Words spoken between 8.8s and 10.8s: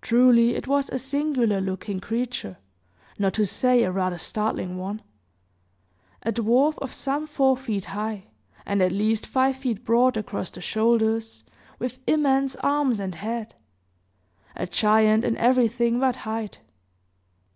at least five feet broad across the